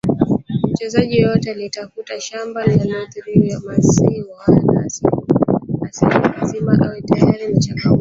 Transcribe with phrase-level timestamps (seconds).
[0.71, 4.43] Mchezaji yeyote anayetafuta shamba linalotiririka maziwa
[4.73, 4.85] na
[5.89, 7.99] asali lazima awe tayari kwa changamoto ngumu